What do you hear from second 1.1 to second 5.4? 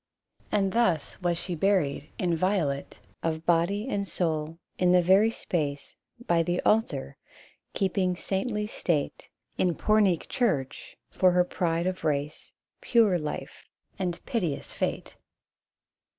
was she buried, inviolate Of body and soul, in the very